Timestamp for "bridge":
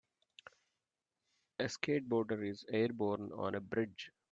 3.61-4.09